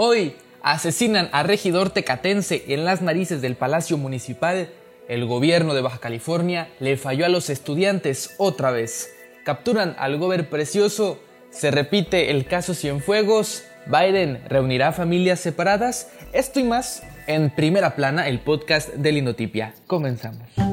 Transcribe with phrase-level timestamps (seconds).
[0.00, 4.68] Hoy asesinan a regidor tecatense en las narices del Palacio Municipal.
[5.08, 9.12] El gobierno de Baja California le falló a los estudiantes otra vez.
[9.44, 11.18] Capturan al gober precioso.
[11.50, 13.64] Se repite el caso Cienfuegos.
[13.86, 16.12] Biden reunirá familias separadas.
[16.32, 19.74] Esto y más en primera plana, el podcast de Linotipia.
[19.88, 20.67] Comenzamos.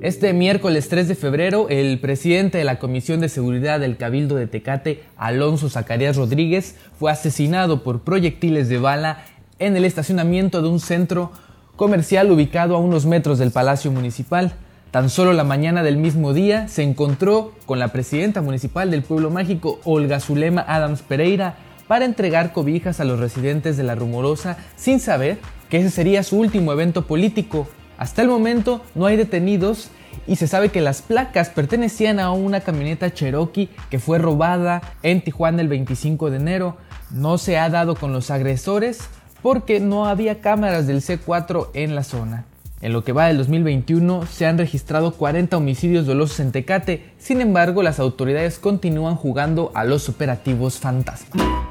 [0.00, 4.46] Este miércoles 3 de febrero, el presidente de la Comisión de Seguridad del Cabildo de
[4.46, 9.22] Tecate, Alonso Zacarías Rodríguez, fue asesinado por proyectiles de bala
[9.58, 11.32] en el estacionamiento de un centro
[11.76, 14.54] comercial ubicado a unos metros del Palacio Municipal.
[14.90, 19.28] Tan solo la mañana del mismo día se encontró con la presidenta municipal del Pueblo
[19.28, 21.56] Mágico, Olga Zulema Adams Pereira,
[21.88, 25.36] para entregar cobijas a los residentes de La Rumorosa sin saber
[25.68, 27.68] que ese sería su último evento político
[28.00, 29.90] hasta el momento no hay detenidos
[30.26, 35.20] y se sabe que las placas pertenecían a una camioneta Cherokee que fue robada en
[35.20, 36.78] Tijuana el 25 de enero.
[37.10, 39.02] No se ha dado con los agresores
[39.42, 42.46] porque no había cámaras del C4 en la zona.
[42.80, 47.42] En lo que va del 2021 se han registrado 40 homicidios dolosos en Tecate, sin
[47.42, 51.68] embargo las autoridades continúan jugando a los operativos fantasma.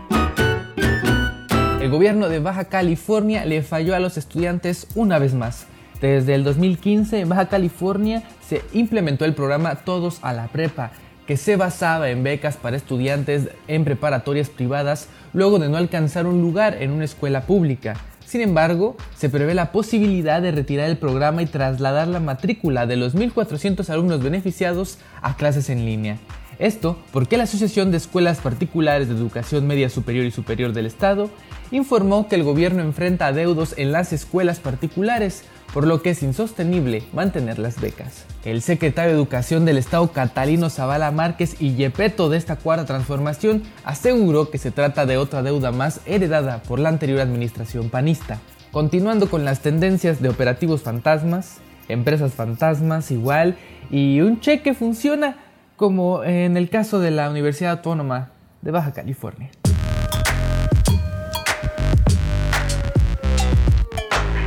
[1.81, 5.65] El gobierno de Baja California le falló a los estudiantes una vez más.
[6.01, 10.91] Desde el 2015 en Baja California se implementó el programa Todos a la Prepa,
[11.27, 16.41] que se basaba en becas para estudiantes en preparatorias privadas luego de no alcanzar un
[16.41, 17.95] lugar en una escuela pública.
[18.25, 22.95] Sin embargo, se prevé la posibilidad de retirar el programa y trasladar la matrícula de
[22.95, 26.17] los 1.400 alumnos beneficiados a clases en línea.
[26.59, 31.29] Esto porque la Asociación de Escuelas Particulares de Educación Media Superior y Superior del Estado
[31.71, 37.03] informó que el gobierno enfrenta adeudos en las escuelas particulares, por lo que es insostenible
[37.13, 38.25] mantener las becas.
[38.43, 43.63] El secretario de Educación del Estado Catalino Zavala Márquez y Yepeto de esta cuarta transformación
[43.85, 48.39] aseguró que se trata de otra deuda más heredada por la anterior administración panista.
[48.71, 53.57] Continuando con las tendencias de operativos fantasmas, empresas fantasmas igual,
[53.89, 55.37] y un cheque funciona
[55.79, 58.31] como en el caso de la Universidad Autónoma
[58.61, 59.49] de Baja California.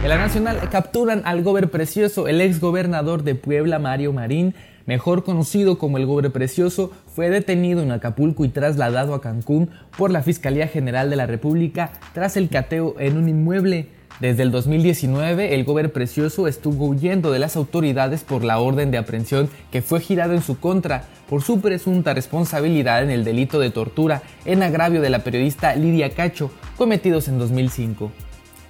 [0.03, 4.54] En la Nacional capturan al gober precioso, el ex gobernador de Puebla, Mario Marín,
[4.84, 10.10] mejor conocido como el gober precioso, fue detenido en Acapulco y trasladado a Cancún por
[10.10, 13.88] la Fiscalía General de la República tras el cateo en un inmueble.
[14.22, 18.99] Desde el 2019, el gober precioso estuvo huyendo de las autoridades por la orden de
[18.99, 23.71] aprehensión que fue girado en su contra por su presunta responsabilidad en el delito de
[23.71, 28.12] tortura en agravio de la periodista Lidia Cacho, cometidos en 2005.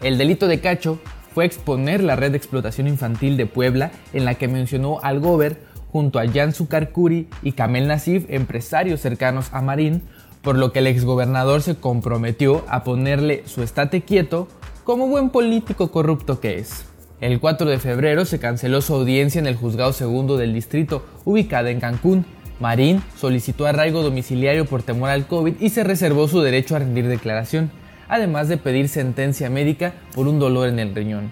[0.01, 0.99] El delito de Cacho
[1.35, 5.61] fue exponer la red de explotación infantil de Puebla en la que mencionó al gober
[5.91, 10.01] junto a Jan Sukarkuri y Kamel Nasif, empresarios cercanos a Marín,
[10.41, 14.49] por lo que el exgobernador se comprometió a ponerle su estate quieto
[14.85, 16.87] como buen político corrupto que es.
[17.21, 21.71] El 4 de febrero se canceló su audiencia en el juzgado segundo del distrito, ubicada
[21.71, 22.27] en Cancún.
[22.59, 27.07] Marín solicitó arraigo domiciliario por temor al COVID y se reservó su derecho a rendir
[27.07, 27.71] declaración,
[28.09, 31.31] además de pedir sentencia médica por un dolor en el riñón.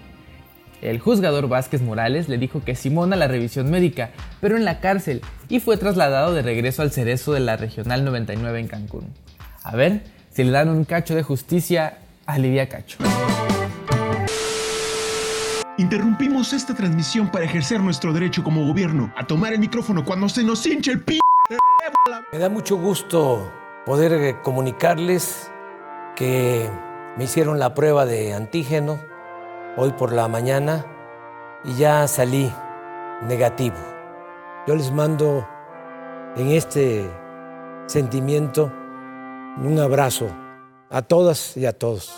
[0.81, 5.21] El juzgador Vázquez Morales le dijo que Simona la revisión médica, pero en la cárcel,
[5.49, 9.07] y fue trasladado de regreso al cerezo de la Regional 99 en Cancún.
[9.63, 11.99] A ver si le dan un cacho de justicia
[12.31, 12.97] a Lidia Cacho.
[15.77, 20.43] Interrumpimos esta transmisión para ejercer nuestro derecho como gobierno a tomar el micrófono cuando se
[20.43, 21.19] nos hinche el p.
[22.31, 23.51] Me da mucho gusto
[23.85, 25.51] poder eh, comunicarles
[26.15, 26.69] que
[27.17, 28.99] me hicieron la prueba de antígeno
[29.75, 30.85] hoy por la mañana
[31.65, 32.49] y ya salí
[33.23, 33.77] negativo.
[34.67, 35.45] Yo les mando
[36.37, 37.09] en este
[37.87, 38.71] sentimiento
[39.57, 40.29] un abrazo
[40.91, 42.11] a todas y a todos.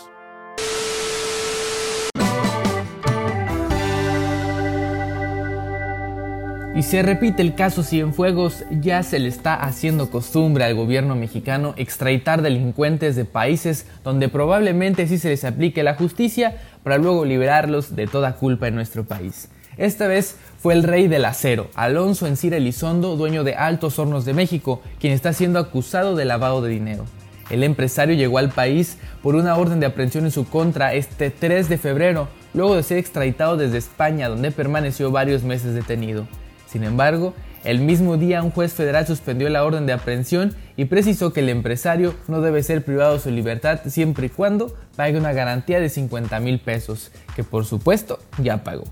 [6.76, 11.72] Y se repite el caso Cienfuegos, ya se le está haciendo costumbre al gobierno mexicano
[11.76, 17.94] extraditar delincuentes de países donde probablemente sí se les aplique la justicia para luego liberarlos
[17.94, 19.50] de toda culpa en nuestro país.
[19.76, 24.34] Esta vez fue el rey del acero, Alonso Encira Elizondo, dueño de Altos Hornos de
[24.34, 27.04] México, quien está siendo acusado de lavado de dinero.
[27.50, 31.68] El empresario llegó al país por una orden de aprehensión en su contra este 3
[31.68, 36.26] de febrero, luego de ser extraditado desde España, donde permaneció varios meses detenido.
[36.66, 41.32] Sin embargo, el mismo día un juez federal suspendió la orden de aprehensión y precisó
[41.32, 45.32] que el empresario no debe ser privado de su libertad siempre y cuando pague una
[45.32, 48.84] garantía de 50 mil pesos, que por supuesto ya pagó.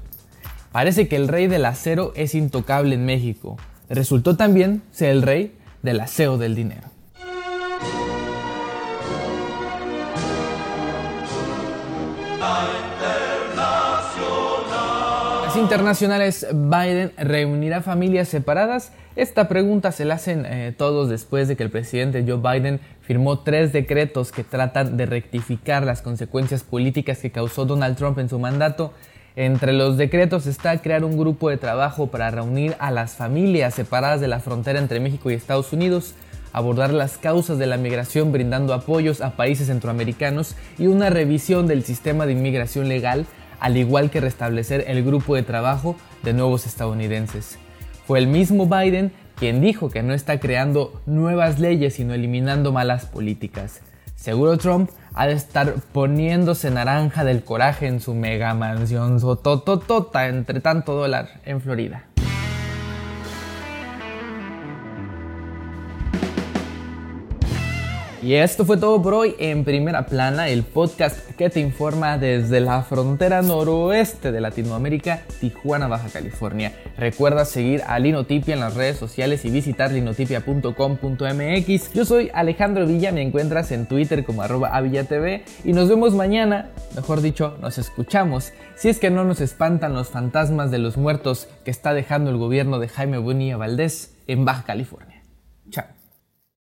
[0.72, 3.58] Parece que el rey del acero es intocable en México.
[3.90, 6.91] Resultó también ser el rey del aseo del dinero.
[15.62, 18.92] Internacionales, ¿Biden reunirá familias separadas?
[19.16, 23.38] Esta pregunta se la hacen eh, todos después de que el presidente Joe Biden firmó
[23.38, 28.38] tres decretos que tratan de rectificar las consecuencias políticas que causó Donald Trump en su
[28.38, 28.92] mandato.
[29.36, 34.20] Entre los decretos está crear un grupo de trabajo para reunir a las familias separadas
[34.20, 36.14] de la frontera entre México y Estados Unidos,
[36.52, 41.84] abordar las causas de la migración brindando apoyos a países centroamericanos y una revisión del
[41.84, 43.26] sistema de inmigración legal
[43.60, 47.58] al igual que restablecer el grupo de trabajo de nuevos estadounidenses.
[48.06, 53.06] Fue el mismo Biden quien dijo que no está creando nuevas leyes sino eliminando malas
[53.06, 53.80] políticas.
[54.16, 60.60] Seguro Trump ha de estar poniéndose naranja del coraje en su mega mansión sotototota entre
[60.60, 62.11] tanto dólar en Florida.
[68.22, 72.60] Y esto fue todo por hoy en Primera Plana, el podcast que te informa desde
[72.60, 76.72] la frontera noroeste de Latinoamérica, Tijuana, Baja California.
[76.96, 81.92] Recuerda seguir a Linotipia en las redes sociales y visitar linotipia.com.mx.
[81.94, 86.70] Yo soy Alejandro Villa, me encuentras en Twitter como arroba avillatv y nos vemos mañana,
[86.94, 91.48] mejor dicho, nos escuchamos, si es que no nos espantan los fantasmas de los muertos
[91.64, 95.24] que está dejando el gobierno de Jaime Bonilla Valdés en Baja California.
[95.70, 96.01] Chao.